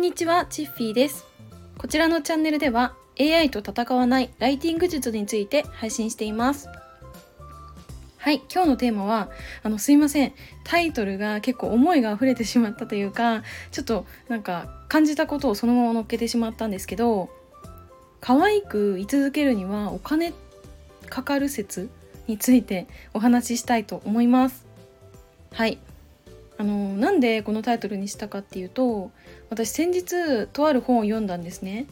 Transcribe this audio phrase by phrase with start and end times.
[0.00, 1.26] んにちは、チッフィーです。
[1.76, 6.68] こちらのチャンネルでは AI と戦わないライティング術について配信しています。
[8.16, 9.28] はい、今日のテーマは、
[9.62, 10.32] あの、すいません。
[10.64, 17.28] タイトルが結構思いが溢れてしまったというか、ちょっとなんか感じたことをそのまま乗っけてしまったんですけど、
[18.22, 20.32] 可愛く居続けるにはお金
[21.10, 21.90] かかる説
[22.26, 24.64] についてお話ししたいと思います。
[25.52, 25.78] はい。
[26.60, 29.10] あのなんでこのタイトルにしたかっていうと
[29.48, 31.86] 私先日とある本を読んだんですね。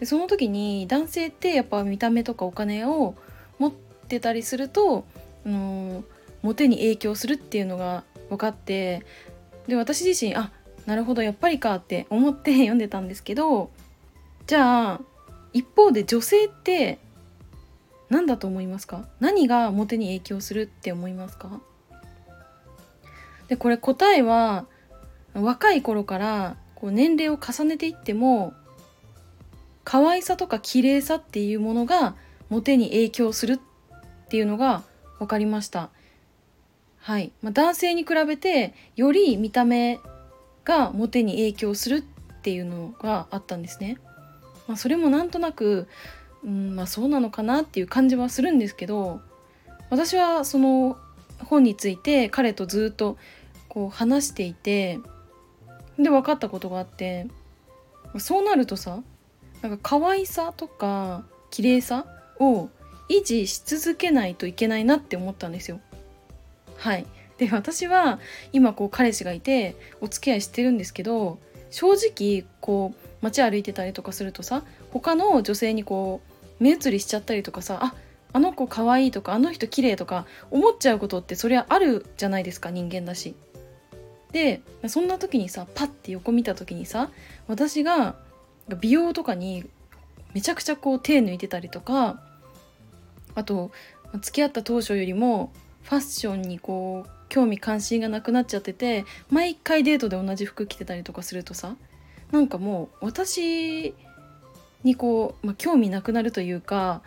[0.00, 3.16] でその時に男性ってやっぱ見た目とかお金を
[3.58, 3.72] 持っ
[4.08, 5.04] てたりすると、
[5.44, 6.04] あの
[6.40, 9.04] モテに影響するっていうのが分かって
[9.66, 10.50] で私自身あ
[10.86, 13.68] なるほどやっぱりかって思って 読んでたんですけど
[14.46, 15.00] じゃあ
[15.52, 16.98] 一方で女性って
[18.08, 19.06] 何だと思いますか？
[19.20, 21.60] 何がモテに影響するって思いますか？
[23.48, 24.66] でこれ答えは
[25.34, 28.54] 若い頃からこう年齢を重ねていっても
[29.84, 32.14] 可愛さとか綺麗さっていうものが
[32.48, 34.82] モテに影響するっていうのが
[35.18, 35.90] 分かりました。
[36.98, 40.00] はい、まあ、男性に比べてより見た目
[40.64, 42.02] がモテに影響するっ
[42.40, 43.98] ていうのがあったんですね。
[44.66, 45.86] まあ、それもなんとなく、
[46.42, 49.20] うんまあ、そうなのかなっていう感じはするんですけど
[49.90, 50.96] 私はその
[51.38, 53.16] 本について彼とずっと
[53.68, 54.98] こう話していて
[55.98, 57.26] で分かったことがあって
[58.18, 59.02] そうなるとさ
[59.62, 62.06] なんか可愛さとか綺麗さ
[62.38, 62.68] を
[63.08, 65.80] 維持し続けないといけないなって思ったんですよ。
[66.76, 67.06] はい
[67.38, 68.20] で私は
[68.52, 71.38] 今こう彼氏がいてお付き合いしてるんですけど
[71.70, 76.20] 正直こう街歩いてたりとかするとさ他の女性にこ
[76.60, 77.94] う目移りしちゃったりとかさあ
[78.34, 83.34] あの子可愛いとかあの人綺麗とか思っちゃうことってそりゃあるじゃないですか人間だし。
[84.32, 87.10] でそんな時にさパッて横見た時にさ
[87.46, 88.16] 私が
[88.80, 89.64] 美容とかに
[90.32, 92.20] めちゃくちゃこう手抜いてたりとか
[93.36, 93.70] あと
[94.20, 95.52] 付き合った当初よりも
[95.84, 101.76] ファッションにこう興味関心がなくなっちゃってて毎回デートで同じ服着てたりとかするとさ
[102.32, 103.94] なんかもう私
[104.82, 107.02] にこう、まあ、興味なくなるというか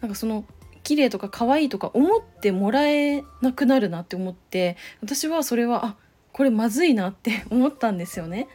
[0.00, 0.44] なんかその
[0.86, 5.96] 綺麗とか可愛いとか思ってもらえなくなるなって思って私はそれはあ
[6.32, 8.46] これまずいなって 思ったんですよね。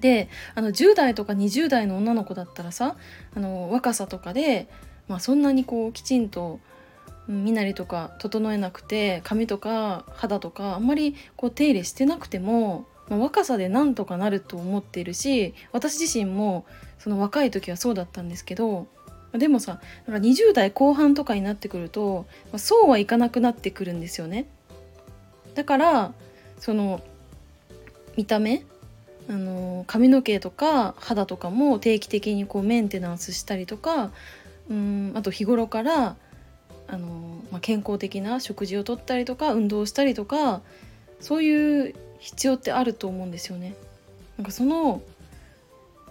[0.00, 2.96] であの10代とか20代の女の子だったらさ
[3.34, 4.68] あの若さとかで、
[5.06, 6.60] まあ、そんなにこうきちんと
[7.28, 16.64] 身なりとか整えなくて髪とか肌とかあんまりこう手入れしてなくても、まあ、若さでなんとかなると思っているし私自身も
[16.98, 18.86] その若い時はそうだったんですけど
[19.32, 22.26] でもさなんか20代後半とかになってくると、
[22.56, 24.46] そうはいかなくなってくるんですよね。
[25.54, 26.12] だから
[26.58, 27.00] その
[28.16, 28.64] 見た目
[29.28, 34.10] あの髪の毛とか肌とかも定期的にこうメンテナンスしたりとか
[34.68, 36.16] うんあと日頃から
[36.88, 40.62] あの、まあ、健康的な食事をとったりとか運動したりとか
[41.20, 43.74] そういう必要ってあると思うんですよね。
[44.36, 45.02] なんかその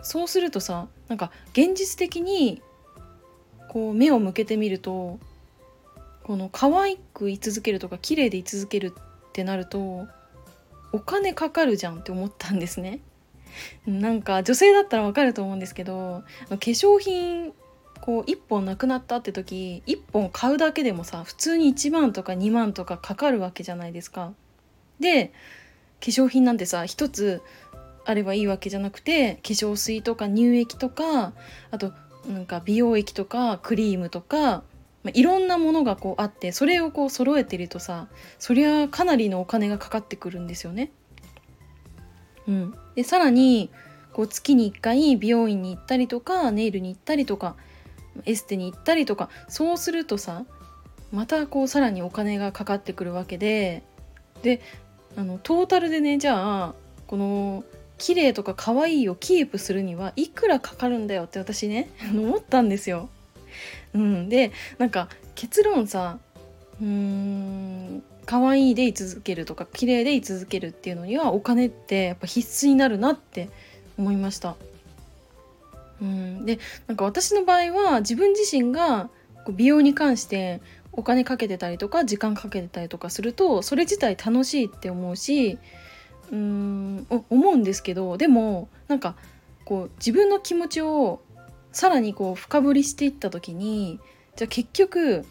[0.02, 2.62] そうするとさなんか現実的に
[3.70, 5.20] こう目を向けてみると
[6.24, 10.08] この可愛く居続けるとか綺麗で居続けるってなると
[10.92, 13.00] お金かかるじゃんって思ったんですね。
[13.88, 17.54] なんか女性だったらわかると思うんですけど化粧品
[18.02, 24.34] こう1本なくなったって時1本買うだけでもさ普通に1万とか2万とかかかるわけじゃないですか。
[25.00, 25.32] で化
[26.06, 27.42] 粧品なんてさ1つ
[28.06, 31.34] あればいいわけじゃなくて化粧水とか乳液とか
[31.72, 31.92] あと
[32.30, 34.64] なんか美容液とかクリームとか、
[35.04, 38.08] まあ、いろんなものがこうあってそれをこう揃えてるとさ
[38.38, 40.92] そりゃかなりのお金がかかってくるんですよね。
[42.48, 43.70] うん、でさらに
[44.14, 47.56] こう月に1回美容院に行ったりとかネイルに行ったりとか
[48.26, 50.46] エステに行ったりとかそうするとさ
[51.12, 53.84] またこうさらにお金がかかってくるわけで
[54.42, 54.62] で
[55.16, 56.76] あのトータルでねじゃあ
[57.08, 57.64] この
[58.00, 63.10] 綺麗とか可愛いをキープするにはいくらかかるんだよって私ね 思ったんですよ。
[63.94, 66.18] うん、でなんか結論さ
[66.82, 73.50] うーん可愛いで居続けるとか綺麗で居続けるっていうのにはお金ってやっぱ必須になるなって
[73.98, 74.56] 思いました。
[76.02, 79.10] うん、でなんか私の場合は自分自身が
[79.50, 80.62] 美容に関して
[80.94, 85.58] お金かけてたりとか時間かけてたりとかするとそれ自体楽しいって思うし
[86.32, 89.16] うーん思うんですけどでもなんか
[89.66, 91.22] こう自分の気持ちを
[91.72, 94.00] さらにこう深掘りしていった時に
[94.36, 95.26] じゃあ結局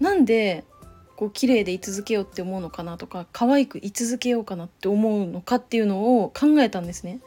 [0.00, 0.64] なんで
[1.16, 7.20] こう綺麗で居続けようって思うのかなとか可愛く居続けようかなって思うのかっていうのを考えたんですね。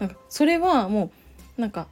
[0.00, 1.10] なんかそれはも
[1.56, 1.88] うなんか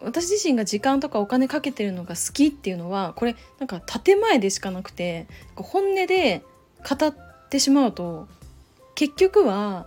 [0.00, 5.26] 私自身が時間とかお金かけてるのが好きっていうのはこれなんか建前でしかなくて
[5.56, 6.42] 本音で
[6.88, 7.14] 語っ
[7.48, 8.28] てしまうと
[8.94, 9.86] 結局は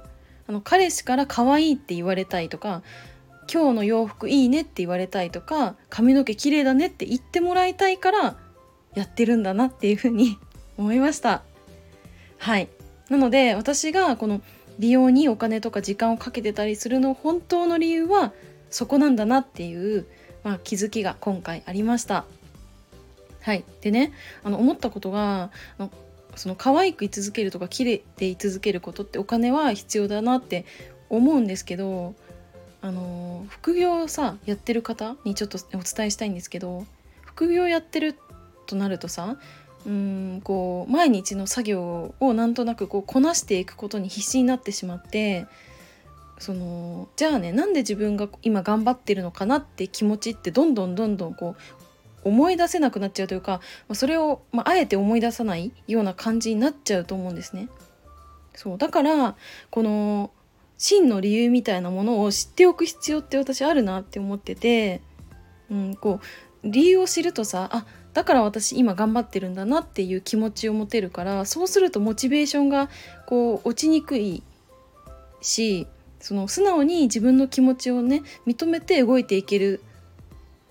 [0.50, 2.82] あの彼氏から可愛いって言われたいとか
[3.52, 8.36] 今日の洋服いいねって言われたいとか髪の毛綺麗だねって言ってもらいたいから
[8.96, 10.40] やってるんだなっていうふうに
[10.76, 11.44] 思いました。
[12.40, 12.68] はい。
[13.10, 14.42] なので私がこの
[14.80, 18.34] 美容にお金とか時間をかけてたりするの本当の理由は
[18.72, 20.08] そこなんだなっていう、
[20.44, 22.26] まあ、気づきが今回ありました。
[23.42, 23.64] はい。
[23.82, 24.14] でね
[24.44, 25.52] あの思ったことが
[26.40, 30.64] その可愛く居続けるとか綺麗で居続けることってお金は必要だなって
[31.10, 32.16] 思うんですけど
[32.82, 36.86] あの副業さやってる方にちょっとお伝えしたいんですけど
[37.26, 38.16] 副業やってる
[38.68, 39.36] となるとさ
[39.86, 45.46] うんこう毎日の作業をなんとなくこうこなしていくことに必死になってしまって
[46.38, 51.89] そのじゃあねなんで自分が今頑張ってるのかなって気持ちってどんどんどんどんこう
[52.24, 53.62] 思い出せなくなっちゃうというか
[53.94, 57.70] それを、まあ、あえて思い出さないような感じになっちゃうと思うんですね。
[58.56, 59.36] そうだから
[59.70, 60.32] この
[60.78, 65.02] 真の理由みたいなものを知っておく必要って私あるなって思ってて、
[65.70, 66.20] うん、こ
[66.64, 72.90] う理由を知るとさあだから私今頑張ってるんだなっていう気持ちを持てるからそうするとモチベーションが
[73.28, 74.44] こう落ちにくい
[75.42, 75.88] し
[76.20, 79.82] その素直に自分の気持ちをね認めて動いていける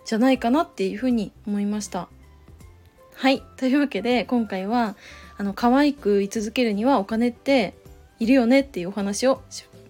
[0.08, 2.08] じゃないかなっていうふうに思いました。
[3.14, 4.96] はいというわけで今回は
[5.37, 7.75] あの可愛く居続けるにはお金って
[8.19, 9.43] いるよねっていうお話を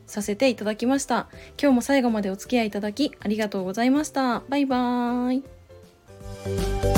[0.08, 1.28] させていただきました。
[1.56, 4.42] 今日も最後までお付き合いいただきありがとうございました。
[4.48, 5.34] バイバー
[6.94, 6.97] イ。